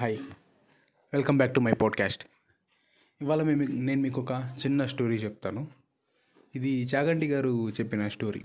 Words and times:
Hi 0.00 0.18
welcome 1.12 1.36
back 1.36 1.54
to 1.54 1.60
my 1.60 1.72
podcast 1.72 2.26
ఇవాళ 3.22 3.42
మేము 3.42 3.62
నేను 3.62 4.00
మీకు 4.00 4.20
ఒక 4.20 4.32
చిన్న 4.32 4.86
స్టోరీ 4.86 5.16
చెప్తాను. 5.16 5.68
ఇది 6.54 6.84
చాగంటి 6.84 7.28
గారు 7.28 7.70
చెప్పిన 7.70 8.08
స్టోరీ 8.08 8.44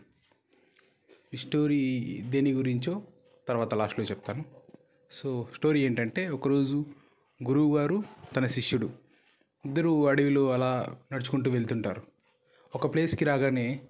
ఈ 1.34 1.38
స్టోరీ 1.38 2.22
దేని 2.30 2.52
గురించో 2.52 3.04
తర్వాత 3.48 3.74
లాస్ట్లో 3.74 4.06
చెప్తాను. 4.06 4.46
సో 5.12 5.48
స్టోరీ 5.56 5.82
ఏంటంటే 5.82 6.30
ఒకరోజు 6.30 6.86
గురువు 7.44 7.78
గారు 7.78 8.04
తన 8.36 8.48
శిష్యుడు 8.48 8.90
ఇద్దరు 9.66 10.08
అడవిలో 10.08 10.52
అలా 10.52 10.98
నడుచుకుంటూ 11.14 11.52
వెళ్తుంటారు. 11.52 12.02
ఒక 12.76 12.94
ప్లేస్కి 12.94 13.26
రాగానే 13.26 13.82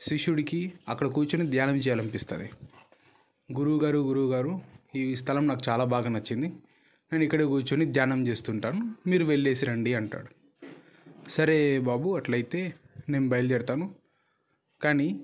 శిష్యుడికి 0.00 0.72
అక్కడ 0.88 1.06
కూర్చొని 1.06 1.50
ధ్యానం 1.50 1.76
చేయాలనిపిస్తుంది. 1.76 2.50
గురువు 3.52 3.80
గారు 3.80 3.98
గురువు 3.98 4.32
గారు 4.32 4.60
ఈ 4.94 5.16
స్థలం 5.16 5.46
నాకు 5.46 5.60
చాలా 5.68 5.84
బాగా 5.84 6.08
నచ్చింది. 6.08 6.52
నేను 7.12 7.24
ఇక్కడ 7.24 7.42
కూర్చొని 7.42 7.84
ధ్యానం 7.92 8.26
చేస్తుంటాను. 8.26 8.94
మీరు 9.06 9.24
వెళ్ళేసి 9.24 9.66
రండి 9.66 9.94
అంటాడు. 9.94 10.30
సరే 11.30 11.78
బాబు 11.78 12.16
అట్లయితే 12.16 12.74
నేను 13.08 13.28
బయలుదేరుతాను. 13.28 13.94
కానీ 14.82 15.20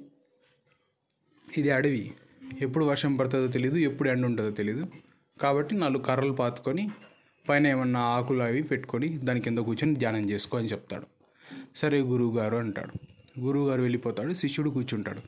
ఇది 1.59 1.71
అడవి. 1.71 2.15
ఎప్పుడు 2.61 2.85
వర్షం 2.85 3.17
పడుతుందో 3.17 3.47
తెలీదు 3.47 3.77
ఎప్పుడు 3.77 4.09
ఎండ 4.09 4.25
ఉంటుందో 4.27 4.51
తెలీదు. 4.51 4.89
కాబట్టి 5.41 5.75
నాలుగు 5.75 6.03
కర్రలు 6.03 6.33
పాతుకొని 6.33 6.91
పైన 7.49 7.67
ఏమన్నా 7.67 8.01
ఆకులు 8.01 8.43
అవి 8.43 8.63
పెట్టుకొని 8.63 9.19
దాని 9.19 9.41
కింద 9.41 9.59
కూర్చొని 9.59 9.95
ధ్యానం 9.95 10.31
చేసుకో 10.31 10.59
అని 10.59 10.69
చెప్తాడు. 10.69 11.07
సరే 11.77 12.01
గురువుగారు 12.01 12.57
అంటాడు. 12.57 12.95
గురువుగారు 13.41 13.81
వెళ్ళిపోతాడు 13.81 14.33
శిష్యుడు 14.33 14.71
కూర్చుంటాడు. 14.71 15.23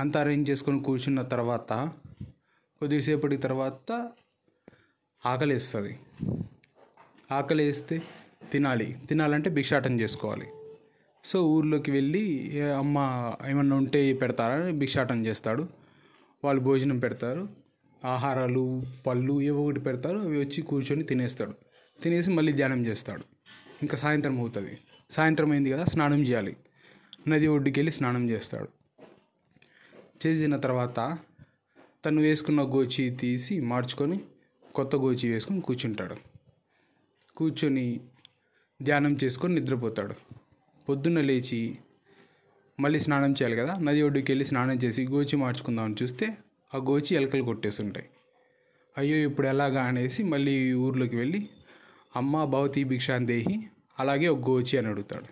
అంతా 0.00 0.20
అరేంజ్ 0.20 0.50
చేసుకొని 0.50 0.82
కూర్చున్న 0.82 1.22
తర్వాత 1.22 1.72
కొద్దిసేపటి 2.80 3.36
తర్వాత 3.36 3.92
ఆకలేస్తుంది. 5.26 5.98
ఆకలి 7.32 7.64
వేస్తే 7.64 8.02
తినాలి. 8.52 8.98
తినాలంటే 9.08 9.50
భిక్షాటం 9.50 10.00
చేసుకోవాలి. 10.00 10.46
సో 11.24 11.48
ఊర్లోకి 11.48 11.90
వెళ్ళి 11.90 12.50
అమ్మ 12.62 13.32
ఏమన్నా 13.48 13.76
ఉంటే 13.76 14.12
పెడతారా? 14.12 14.70
భిక్షాటం 14.70 15.26
చేస్తాడు. 15.26 15.68
వాళ్ళు 16.44 16.62
భోజనం 16.62 16.98
పెడతారు. 16.98 17.48
ఆహారాలు 18.04 18.82
పళ్ళు 19.06 19.40
ఏవో 19.40 19.64
ఒకటి 19.64 19.80
పెడతారు. 19.80 20.18
అవి 20.18 20.38
వచ్చి 20.38 20.62
కూర్చొని 20.62 21.02
తినేస్తాడు. 21.02 21.54
తినేసి 22.02 22.30
మళ్ళీ 22.30 22.52
ధ్యానం 22.52 22.86
చేస్తాడు. 22.86 23.24
ఇంకా 23.82 23.96
సాయంత్రం 23.96 24.40
అవుతుంది. 24.40 24.78
సాయంత్రం 25.10 25.50
అయింది 25.50 25.70
కదా 25.70 25.84
స్నానం 25.84 26.22
చేయాలి. 26.22 26.56
నది 27.28 27.46
ఒడ్డుకి 27.46 27.80
వెళ్ళి 27.80 27.92
స్నానం 27.92 28.30
చేస్తాడు. 28.30 28.68
చేసిన 30.26 30.56
తర్వాత 30.56 31.18
తను 32.04 32.22
వేసుకున్న 32.22 32.60
గోచి 32.62 33.10
తీసి 33.10 33.60
మార్చుకొని 33.60 34.20
కొత్త 34.76 34.96
గోచి 34.96 35.28
వేసుకొని 35.28 35.60
కూర్చుంటాడు. 35.60 36.16
కూర్చొని 37.36 38.00
ధ్యానం 38.82 39.18
చేసుకొని 39.24 39.54
నిద్రపోతాడు. 39.54 40.14
పొద్దున్న 40.88 41.20
లేచి 41.20 41.78
మళ్ళీ 42.80 43.00
స్నానం 43.00 43.32
చేయాలి 43.32 43.56
కదా 43.56 43.74
నది 43.78 44.02
ఒడ్డుకి 44.02 44.32
వెళ్ళి 44.32 44.44
స్నానం 44.44 44.76
చేసి 44.76 45.06
గోచి 45.06 45.36
మార్చుకుందామని 45.36 45.94
చూస్తే 46.02 46.38
ఆ 46.74 46.78
గోచి 46.78 47.14
ఎలకలు 47.14 47.42
కొట్టేస్తుంటాయి. 47.42 48.06
అయ్యో 48.98 49.16
ఇప్పుడు 49.16 49.46
ఎలాగా 49.46 49.82
అనేసి 49.82 50.22
మళ్ళీ 50.22 50.72
ఊర్లోకి 50.72 51.16
వెళ్ళి 51.16 51.48
అమ్మ 52.16 52.44
భవతి 52.44 52.84
భిక్షాందేహి 52.84 53.68
అలాగే 53.98 54.28
ఒక 54.28 54.50
గోచి 54.50 54.78
అని 54.78 54.88
అడుగుతాడు. 54.88 55.26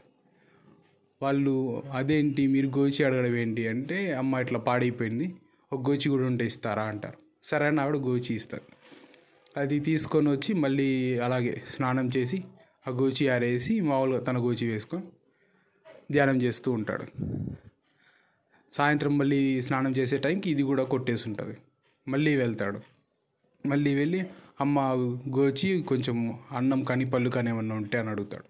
వాళ్ళు 1.22 1.82
అదేంటి 1.92 2.46
మీరు 2.46 2.66
గోచి 2.66 3.04
అడగడం 3.04 3.36
ఏంటి? 3.36 3.68
అంటే 3.68 4.12
అమ్మ 4.12 4.36
ఇట్లా 4.36 4.58
పాడైపోయింది 4.58 5.34
ఒక 5.72 5.90
గోచి 5.90 6.08
కూడా 6.08 6.26
ఉంటే 6.26 6.46
ఇస్తారా? 6.46 6.82
అంటారు. 6.82 7.18
సరే 7.44 7.66
అని 7.66 7.80
ఆవిడ 7.80 7.96
గోచి 7.96 8.34
ఇస్తారు. 8.34 8.83
అది 9.56 9.80
తీసుకొని 9.80 10.28
వచ్చి 10.28 10.54
మళ్ళీ 10.54 11.18
అలాగే 11.18 11.62
స్నానం 11.74 12.10
చేసి 12.16 12.44
ఆ 12.88 12.90
గోచి 12.90 13.28
ఆరేసి 13.28 13.80
మామూలుగా 13.80 14.20
తన 14.20 14.38
గోచి 14.38 14.66
వేసుకొని 14.68 15.04
ధ్యానం 16.12 16.42
చేస్తూ 16.42 16.72
ఉంటాడు. 16.72 17.04
సాయంత్రం 18.72 19.18
మళ్ళీ 19.18 19.62
స్నానం 19.62 19.92
చేసే 19.92 20.16
టైంకి 20.16 20.50
ఇది 20.50 20.62
కూడా 20.62 20.84
కొట్టేసి 20.84 21.28
ఉంటుంది. 21.28 21.56
మళ్ళీ 22.08 22.36
వెళ్తాడు. 22.36 22.80
మళ్ళీ 23.66 23.94
వెళ్ళి 23.94 24.24
అమ్మ 24.60 24.80
గోచి 25.38 25.82
కొంచెం 25.82 26.38
అన్నం 26.52 26.84
కానీ 26.84 27.04
పళ్ళు 27.04 27.30
కానీ 27.30 27.50
ఏమన్నా 27.50 27.74
ఉంటే 27.74 27.98
అని 27.98 28.08
అడుగుతాడు. 28.08 28.44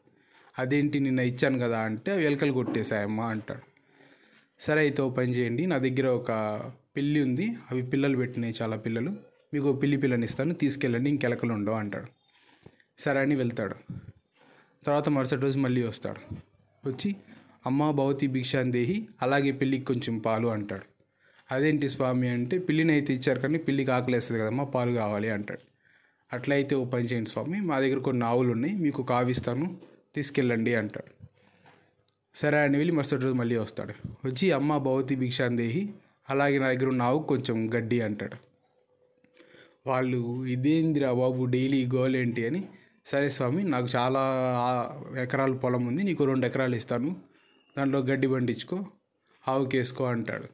అదేంటి 0.59 1.01
నిన్న 1.01 1.21
ఇచ్చాను 1.21 1.59
కదా 1.59 1.79
అంటే 1.79 2.25
ఎలకలు 2.25 2.53
కొట్టేశాయమ్మ 2.53 3.21
అంటాడు. 3.21 3.65
సరే 4.61 4.81
అయితే 4.81 5.03
ఓ 5.03 5.11
పని 5.11 5.33
చేయండి. 5.33 5.67
నా 5.67 5.79
దగ్గర 5.79 6.07
ఒక 6.07 6.33
పిల్లి 6.97 7.23
ఉంది. 7.23 7.57
అవి 7.71 7.83
పిల్లలు 7.83 8.17
పెట్టినాయి 8.17 8.55
చాలా 8.63 8.77
పిల్లలు. 8.77 9.34
మీకు 9.55 9.73
పిల్లి 9.73 9.97
పిల్లని 9.97 10.25
ఇస్తాను 10.25 10.55
తీసుకెళ్ళండి 10.55 11.11
ఇంకెలకలు 11.11 11.53
ఉండవు 11.53 11.75
అంటాడు. 11.75 12.07
సరే 12.99 13.21
అని 13.21 13.35
వెళ్తాడు. 13.35 13.75
తర్వాత 14.87 15.09
మరుసటి 15.09 15.41
రోజు 15.41 15.59
మళ్ళీ 15.59 15.83
వస్తాడు. 15.83 16.35
వచ్చి 16.89 17.17
అమ్మ 17.67 17.91
భవతి 17.91 18.27
భిక్షాందేహి 18.27 19.09
అలాగే 19.23 19.53
పిల్లికి 19.53 19.85
కొంచెం 19.85 20.19
పాలు 20.19 20.49
అంటాడు. 20.49 20.83
అదేంటి 21.55 21.89
స్వామి? 21.89 22.29
అంటే 22.29 22.59
పిల్లిని 22.59 22.93
అయితే 22.93 23.15
ఇచ్చారు 23.15 23.39
కానీ 23.39 23.59
పిల్లికి 23.59 23.91
ఆకలేస్తుంది 23.91 24.41
కదమ్మా 24.41 24.65
పాలు 24.65 24.91
కావాలి 24.93 25.31
అంటాడు. 25.31 25.61
అట్లయితే 26.33 26.77
ఓ 26.77 26.85
పని 26.85 27.05
చేయండి 27.05 27.31
స్వామి 27.31 27.61
మా 27.61 27.81
దగ్గర 27.81 27.99
కొన్ని 27.99 28.25
ఆవులు 28.25 28.53
ఉన్నాయి 28.53 28.75
మీకు 28.75 29.03
కావిస్తాను 29.03 29.77
తీసుకెళ్ళండి 30.15 30.75
అంటాడు. 30.75 31.27
సరే 32.35 32.59
అని 32.59 32.77
వెళ్ళి 32.77 32.95
మరుసటి 32.95 33.23
రోజు 33.23 33.35
మళ్ళీ 33.35 33.57
వస్తాడు. 33.57 33.95
వచ్చి 34.27 34.53
అమ్మ 34.53 34.77
భవతి 34.79 35.15
భిక్షాందేహి 35.17 35.95
అలాగే 36.31 36.59
నా 36.59 36.73
దగ్గర 36.73 36.89
ఉన్న 36.89 37.03
ఆవు 37.03 37.23
కొంచెం 37.23 37.75
గడ్డి 37.75 38.01
అంటాడు. 38.01 38.54
వాళ్ళు 39.87 40.47
ఇదేందిరా 40.47 41.13
బాబు 41.13 41.45
డైలీ 41.45 41.89
గోల్ 41.95 42.17
ఏంటి? 42.17 42.47
అని. 42.47 42.69
సరే 43.07 43.31
స్వామి 43.31 43.65
నాకు 43.65 43.89
చాలా 43.97 44.21
ఎకరాల 45.19 45.53
పొలం 45.53 45.87
ఉంది 45.87 46.03
నీకు 46.03 46.25
రెండు 46.25 46.47
ఎకరాలు 46.47 46.77
ఇస్తాను 46.77 47.17
దాంట్లో 47.79 47.99
గడ్డి 47.99 48.29
పండించుకో 48.29 48.87
ఆవుకి 49.49 49.79
వేసుకో 49.79 50.05
అంటాడు. 50.05 50.45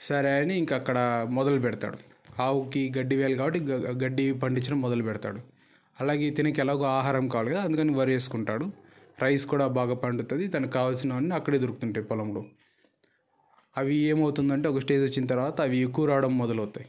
సరే 0.00 0.40
అని 0.40 0.58
ఇంక 0.58 0.74
అక్కడ 0.74 1.26
మొదలు 1.30 1.60
పెడతాడు. 1.60 1.98
ఆవుకి 2.42 2.92
గడ్డి 2.98 3.16
వేయాలి 3.16 3.36
కాబట్టి 3.36 3.60
గ- 3.60 4.04
గడ్డి 4.04 4.32
పండించడం 4.32 4.80
మొదలు 4.80 5.02
పెడతాడు. 5.02 5.40
అలాగే 6.00 6.30
తినకి 6.30 6.60
ఎలాగో 6.60 6.82
ఆహారం 6.82 7.28
కావాలి 7.28 7.50
కదా 7.50 7.62
అందుకని 7.62 7.94
వరి 7.94 8.12
వేసుకుంటాడు. 8.12 8.72
రైస్ 9.22 9.46
కూడా 9.46 9.66
బాగా 9.66 9.94
పండుతుంది 9.94 10.48
తనకు 10.48 10.70
కావాల్సినవన్నీ 10.70 11.34
అక్కడే 11.34 11.58
దొరుకుతుంటాయి 11.58 12.06
పొలంలో. 12.06 12.44
అవి 13.76 13.94
ఏమవుతుందంటే 13.94 14.68
ఒక 14.68 14.78
స్టేజ్ 14.78 15.12
వచ్చిన 15.12 15.26
తర్వాత 15.26 15.60
అవి 15.60 15.78
ఎక్కువ 15.78 16.06
రావడం 16.06 16.38
మొదలవుతాయి. 16.38 16.86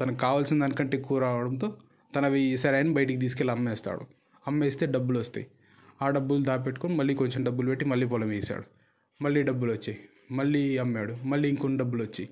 తనకు 0.00 0.16
కావాల్సిన 0.16 0.60
దానికంటే 0.60 0.98
ఎక్కువ 0.98 1.18
రావడంతో 1.18 1.76
తను 2.16 2.24
అవి 2.24 2.56
సరే 2.56 2.82
బయటికి 2.82 3.18
తీసుకెళ్ళి 3.18 3.52
అమ్మేస్తాడు. 3.52 4.00
అమ్మేస్తే 4.46 4.86
డబ్బులు 4.86 5.18
వస్తాయి. 5.18 5.46
ఆ 6.02 6.10
డబ్బులు 6.10 6.42
దాపెట్టుకొని 6.42 6.94
మళ్ళీ 6.94 7.14
కొంచెం 7.14 7.44
డబ్బులు 7.44 7.68
పెట్టి 7.68 7.84
మళ్ళీ 7.84 8.06
పొలం 8.06 8.28
వేసాడు 8.28 8.64
మళ్ళీ 9.22 9.42
డబ్బులు 9.42 9.72
వచ్చాయి. 9.72 9.98
మళ్ళీ 10.30 10.78
అమ్మాడు. 10.78 11.16
మళ్ళీ 11.24 11.48
ఇంకొన్ని 11.48 11.78
డబ్బులు 11.78 12.02
వచ్చాయి. 12.02 12.28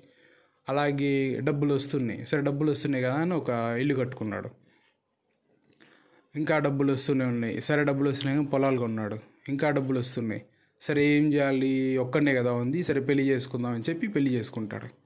అలాగే 0.69 1.39
డబ్బులు 1.43 1.73
వస్తున్నాయి. 1.73 2.25
సరే 2.25 2.41
డబ్బులు 2.41 2.71
వస్తున్నాయి 2.71 3.03
కదా 3.03 3.13
అని 3.13 3.33
ఒక 3.33 3.49
ఇల్లు 3.49 3.95
కట్టుకున్నాడు. 3.95 4.49
ఇంకా 6.35 6.59
డబ్బులు 6.59 6.93
వస్తూనే 6.93 7.25
ఉన్నాయి. 7.25 7.61
సరే 7.61 7.83
డబ్బులు 7.83 8.09
వస్తున్నాయి 8.09 8.37
కానీ 8.37 8.49
పొలాలు 8.49 8.77
కొన్నాడు. 8.77 9.17
ఇంకా 9.49 9.69
డబ్బులు 9.69 9.99
వస్తున్నాయి. 9.99 10.41
సరే 10.81 11.05
ఏం 11.05 11.33
చేయాలి? 11.33 11.97
ఒక్కనే 11.97 12.35
కదా 12.35 12.53
ఉంది. 12.53 12.83
సరే 12.83 13.01
పెళ్ళి 13.01 13.23
చేసుకుందాం 13.23 13.71
అని 13.71 13.83
చెప్పి 13.89 14.07
పెళ్ళి 14.07 14.31
చేసుకుంటాడు. 14.31 15.02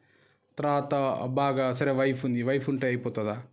తర్వాత 0.60 0.96
బాగా 1.26 1.74
సరే 1.74 1.92
వైఫ్ 1.92 2.26
ఉంది 2.26 2.44
వైఫ్ 2.44 2.70
ఉంటే 2.70 2.88
అయిపోతుందా? 2.88 3.44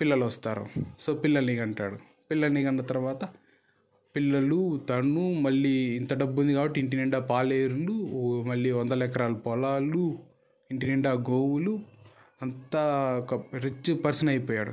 పిల్లలు 0.00 0.24
వస్తారు. 0.24 0.66
సో 1.00 1.14
పిల్లల్ని 1.14 1.56
కంటాడు. 1.56 1.96
పిల్లల్ని 2.30 2.62
కన్న 2.62 2.80
తర్వాత 2.80 3.24
పిల్లలు 4.16 4.80
తను 4.90 5.32
మళ్ళీ 5.32 5.96
ఇంత 5.96 6.14
డబ్బు 6.14 6.40
ఉంది 6.40 6.54
కాబట్టి 6.54 6.80
ఇంటి 6.80 6.96
నిండా 6.96 7.18
పాలేరులు 7.20 7.92
మళ్ళీ 8.42 8.70
వందల 8.70 9.02
ఎకరాల 9.02 9.32
పొలాలు 9.32 10.18
ఇంటి 10.70 10.86
నిండా 10.86 11.12
గోవులు 11.12 11.80
అంతా 12.42 12.82
ఒక 13.18 13.56
రిచ్ 13.56 14.04
పర్సన్ 14.04 14.28
అయిపోయాడు. 14.28 14.72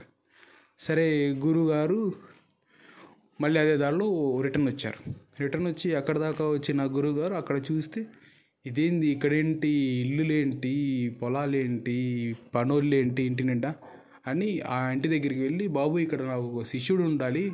సరే 0.79 1.33
గురుగారు 1.33 2.13
మళ్ళీ 3.41 3.59
అదే 3.59 3.77
దారిలో 3.77 4.39
రిటర్న్ 4.41 4.69
వచ్చారు. 4.69 5.13
రిటర్న్ 5.41 5.67
వచ్చి 5.67 5.95
అక్కడ 5.95 6.17
దాకా 6.17 6.49
వచ్చిన 6.49 6.83
గురుగారు 6.83 7.33
అక్కడ 7.33 7.61
చూస్తే 7.71 8.05
ఇదేంది? 8.65 9.07
ఇక్కడేంటి? 9.07 9.69
ఇల్లులేంటి? 9.69 10.73
పొలాలేంటి? 11.21 12.35
పనోళ్ళేంటి? 12.55 13.23
ఇంటి 13.23 13.43
నిండా 13.43 13.75
అని 14.27 14.61
ఆ 14.61 14.89
ఇంటి 14.89 15.07
దగ్గరికి 15.07 15.41
వెళ్ళి 15.41 15.67
బాబు 15.67 15.97
ఇక్కడ 15.97 16.21
నాకు 16.21 16.41
ఒక 16.41 16.63
శిష్యుడు 16.63 17.03
ఉండాలి. 17.03 17.51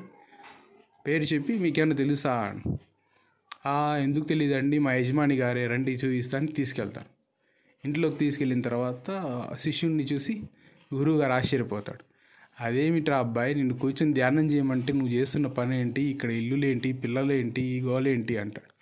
పేరు 1.08 1.24
చెప్పి 1.24 1.54
మీకేమైనా 1.54 1.96
తెలుసా? 1.96 2.62
"ఆ, 3.66 4.00
ఎందుకు 4.04 4.26
తెలియదండి 4.26 4.80
మా 4.80 4.94
యజమాని 4.94 5.36
గారే. 5.36 5.68
రండి 5.68 5.92
చూపిస్తాను 5.92 6.48
తీసుకెళ్తాను 6.48 7.08
ఇంట్లోకి 7.86 8.18
తీసుకెళ్ళిన 8.18 8.62
తర్వాత 8.62 9.34
శిష్యుడిని 9.60 10.04
చూసి 10.04 10.42
గురువుగారు 10.96 11.32
ఆశ్చర్యపోతాడు. 11.32 12.04
అదేమిట్రా 12.64 13.18
అబ్బాయి? 13.18 13.56
నిన్ను 13.56 13.74
కూర్చొని 13.74 14.14
ధ్యానం 14.14 14.52
చేయమంటే 14.52 14.94
నువ్వు 14.94 15.14
చేస్తున్న 15.14 15.48
పని 15.48 15.80
ఏంటి 15.80 16.02
ఇక్కడ 16.02 16.32
ఇల్లులేంటి? 16.32 16.94
పిల్లలేంటి? 16.94 17.82
గోలేంటి? 17.82 18.38
అంటాడు. 18.38 18.79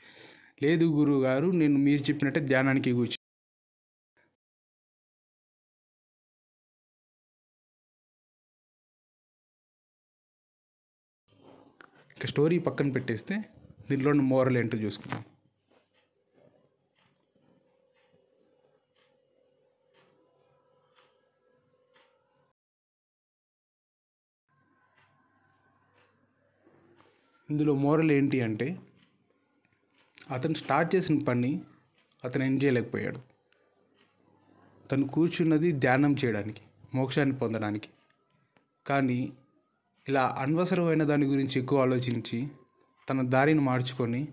లేదు 0.61 0.85
గురువుగారు 0.97 1.47
నేను 1.61 1.77
మీరు 1.87 2.01
చెప్పినట్టే 2.09 2.41
ధ్యానానికి 2.49 2.91
కూర్చు. 2.91 3.17
ఇక 12.17 12.27
స్టోరీ 12.31 12.55
పక్కన 12.67 12.87
పెట్టేస్తే 12.95 13.35
దీంట్లో 13.89 14.11
మోరల్ 14.31 14.57
ఏంటో 14.57 14.77
చూసుకుందాం. 14.77 15.23
ఇందులో 27.49 27.73
మోరల్ 27.83 28.11
ఏంటి 28.11 28.37
అంటే 28.41 28.67
అతను 30.31 30.53
స్టార్ట్ 30.53 30.95
చేసిన 30.95 31.19
పని 31.19 31.61
అతను 32.23 32.43
ఎండ్ 32.43 32.63
చేయలేకపోయాడు. 32.63 33.19
తను 34.87 35.07
కూర్చున్నది 35.07 35.71
ధ్యానం 35.71 36.15
చేయడానికి 36.25 36.61
మోక్షాన్ని 36.95 37.35
పొందడానికి. 37.35 37.89
కానీ 38.87 39.33
ఇలా 40.09 40.35
అనవసరమైన 40.39 41.03
దాని 41.03 41.25
గురించి 41.25 41.61
ఎక్కువ 41.61 41.81
ఆలోచించి 41.81 42.47
తన 43.09 43.21
దారిని 43.21 43.59
మార్చుకొని 43.59 44.27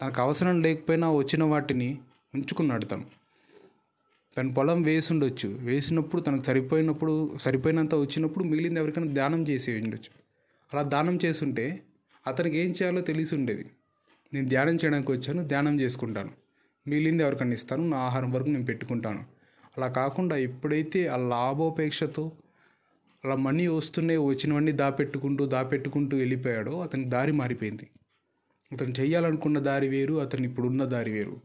తనకు 0.00 0.22
అవసరం 0.22 0.60
లేకపోయినా 0.60 1.10
వచ్చిన 1.12 1.44
వాటిని 1.44 1.98
ఉంచుకున్నాడు 2.34 2.84
తను. 2.84 3.06
తన 4.36 4.52
పొలం 4.52 4.82
వేసిండొచ్చు. 4.82 5.48
వేసినప్పుడు 5.48 6.22
తనకు 6.22 6.42
సరిపోయినప్పుడు 6.42 7.38
సరిపోయినంత 7.38 7.94
వచ్చినప్పుడు 7.94 8.44
మిగిలింది 8.44 8.80
ఎవరికైనా 8.80 9.12
దానం 9.12 9.48
చేసి 9.48 9.80
ఉండొచ్చు 9.80 10.10
అలా 10.72 10.82
దానం 10.82 11.18
చేసుంటే 11.24 11.82
అతనికి 12.26 12.58
ఏం 12.58 12.70
చేయాలో 12.70 13.00
తెలిసి 13.00 13.34
ఉండేది. 13.34 13.70
నేను 14.32 14.48
ధ్యానం 14.48 14.74
చేయడానికి 14.74 15.12
వచ్చాను 15.12 15.46
ధ్యానం 15.46 15.80
చేసుకుంటాను. 15.80 16.30
మిగిలింది 16.88 17.22
ఎవరికన్నా 17.22 17.54
ఇస్తాను 17.54 17.88
నా 17.88 17.96
ఆహారం 17.96 18.30
వరకు 18.30 18.48
నేను 18.48 18.64
పెట్టుకుంటాను. 18.64 19.24
అలా 19.76 19.88
కాకుండా 19.88 20.36
ఎప్పుడైతే 20.36 21.06
ఆ 21.06 21.16
లాభోపేక్షతో 21.16 22.32
అలా 23.24 23.34
మనీ 23.36 23.66
వస్తున్నాయి 23.66 24.18
వచ్చినవన్నీ 24.18 24.72
దాపెట్టుకుంటూ 24.72 25.46
దాపెట్టుకుంటూ 25.46 26.16
వెళ్ళిపోయాడో 26.16 26.80
అతని 26.80 27.04
దారి 27.04 27.32
మారిపోయింది. 27.32 27.86
అతను 28.72 28.94
చేయాలనుకున్న 29.00 29.58
దారి 29.58 29.88
వేరు 29.88 30.14
అతను 30.14 30.44
ఇప్పుడున్న 30.44 30.84
దారి 30.84 31.10
వేరు. 31.10 31.36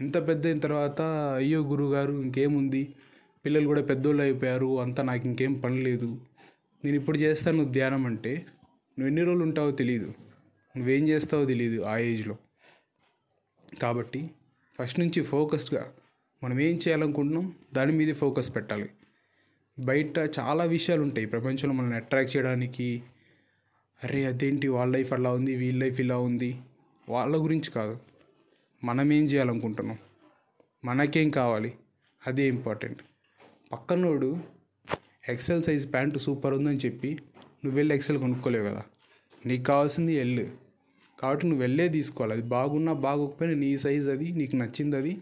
ఎంత 0.00 0.28
పెద్ద 0.28 0.46
అయిన 0.46 0.58
తర్వాత 0.58 1.00
అయ్యో 1.36 1.60
గురుగారు 1.60 2.12
ఇంకేముంది? 2.12 2.94
పిల్లలు 3.44 3.66
కూడా 3.66 3.82
పెద్దోళ్ళు 3.82 4.22
అయిపోయారు 4.22 4.80
అంతా 4.80 5.02
నాకు 5.02 5.26
ఇంకేం 5.26 5.52
పని 5.54 5.82
లేదు. 5.82 6.18
నేను 6.84 6.96
ఇప్పుడు 6.96 7.18
చేస్తాను 7.18 7.64
ధ్యానం 7.64 8.06
అంటే 8.06 8.32
నువ్వు 8.98 9.06
ఎన్ని 9.06 9.24
రోజులు 9.24 9.42
ఉంటావో 9.42 9.70
తెలియదు 9.70 10.14
నువ్వేం 10.76 11.08
చేస్తావో 11.08 11.44
తెలియదు 11.44 11.82
ఆ 11.82 11.98
ఏజ్లో. 11.98 12.36
కాబట్టి 13.82 14.30
ఫస్ట్ 14.80 15.00
నుంచి 15.00 15.22
ఫోకస్డ్గా 15.22 15.92
మనం 16.44 16.60
ఏం 16.60 16.76
చేయాలనుకుంటున్నాం? 16.76 17.54
దాని 17.74 17.92
మీదే 17.92 18.12
ఫోకస్ 18.12 18.56
పెట్టాలి. 18.56 18.90
బయట 19.78 20.18
చాలా 20.18 20.64
విషయాలు 20.64 21.02
ఉంటాయి. 21.02 21.26
ప్రపంచంలో 21.26 21.72
మనల్ని 21.72 21.96
అట్రాక్ట్ 21.96 22.36
చేయడానికి 22.36 23.02
అరే 24.04 24.24
అదేంటి 24.24 24.68
వాళ్ళ 24.68 24.92
లైఫ్ 24.92 25.12
అలా 25.12 25.32
ఉంది 25.32 25.54
వీళ్ళ 25.54 25.84
లైఫ్ 25.84 26.00
ఇలా 26.00 26.18
ఉంది? 26.18 26.60
వాళ్ళ 27.08 27.42
గురించి 27.42 27.70
కాదు. 27.70 27.98
మనం 28.84 29.12
ఏం 29.12 29.24
చేయాలనుకుంటున్నాం? 29.24 29.98
మనకేం 30.84 31.30
కావాలి? 31.30 31.74
అదే 32.26 32.48
ఇంపార్టెంట్. 32.48 33.02
పక్కనోడు 33.72 34.40
ఎక్సెల్ 35.28 35.62
సైజ్ 35.62 35.92
ప్యాంటు 35.92 36.18
సూపర్ 36.18 36.54
ఉందని 36.54 36.76
చెప్పి 36.76 37.10
నువ్వు 37.64 37.76
వెళ్ళి 37.76 37.94
ఎక్సెల్ 37.94 38.18
కొనుక్కోలేవు 38.18 38.68
కదా. 38.68 38.82
నీకు 39.46 39.62
కావాల్సింది 39.62 40.12
ఎల్లు. 40.12 40.61
కాబట్టి 41.22 41.46
నువ్వు 41.46 41.62
వెళ్ళే 41.62 41.88
తీసుకోవాలి. 41.88 42.32
అది 42.32 42.48
బాగున్నా 42.48 42.92
బాగోకపోయినా 42.92 43.56
నీ 43.58 43.78
సైజ్ 43.78 44.08
అది 44.08 44.32
నీకు 44.32 44.56
నచ్చింది 44.56 44.96
అది 44.96 45.12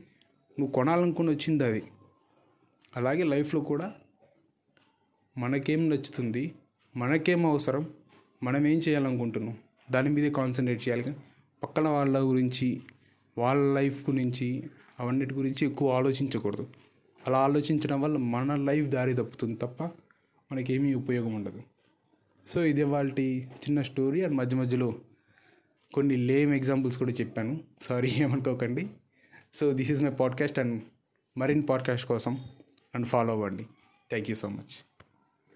నువ్వు 0.58 0.72
కొనాలనుకుని 0.72 1.30
వచ్చింది 1.30 1.64
అది. 1.64 1.82
అలాగే 2.96 3.22
లైఫ్లో 3.22 3.60
కూడా 3.60 3.92
మనకేం 5.38 5.90
నచ్చుతుంది 5.90 6.54
మనకేం 6.96 7.46
అవసరం 7.46 7.90
మనం 8.42 8.66
ఏం 8.66 8.78
చేయాలనుకుంటున్నాం 8.78 9.56
దాని 9.90 10.08
మీదే 10.08 10.30
కాన్సన్ట్రేట్ 10.30 10.82
చేయాలి. 10.88 11.02
కానీ 11.02 11.16
పక్కన 11.62 11.88
వాళ్ళ 11.88 12.18
గురించి 12.18 12.80
వాళ్ళ 13.38 13.74
లైఫ్ 13.74 14.10
గురించి 14.10 14.62
అవన్నిటి 15.00 15.34
గురించి 15.34 15.66
ఎక్కువ 15.66 15.92
ఆలోచించకూడదు. 15.92 16.66
అలా 17.26 17.38
ఆలోచించడం 17.38 18.00
వల్ల 18.00 18.16
మన 18.16 18.54
లైఫ్ 18.54 18.88
దారి 18.88 19.14
తప్పుతుంది 19.14 19.56
తప్ప 19.56 19.82
మనకేమీ 20.52 20.94
ఉపయోగం 20.94 21.34
ఉండదు. 21.34 21.62
సో 22.46 22.64
ఇది 22.64 22.82
వాళ్ళ 22.82 23.10
చిన్న 23.20 23.82
స్టోరీ. 23.82 24.22
అండ్ 24.24 24.36
మధ్య 24.36 24.56
మధ్యలో 24.56 24.94
కొన్ని 25.94 26.16
లేమ్ 26.16 26.54
ఎగ్జాంపుల్స్ 26.54 26.98
కూడా 26.98 27.12
చెప్పాను. 27.12 27.60
సారీ 27.82 28.10
ఏమనుకోకండి. 28.16 28.88
So 29.54 29.72
this 29.72 29.90
is 29.90 30.02
my 30.02 30.10
podcast 30.10 30.58
and 30.58 30.82
మరిన్ని 31.38 31.66
పాడ్కాస్ట్ 31.66 32.06
కోసం 32.06 32.44
అండ్ 32.94 33.06
ఫాలో 33.06 33.32
అవ్వండి. 33.32 33.62
Thank 34.10 34.30
you 34.30 34.36
so 34.36 34.48
much 34.48 34.89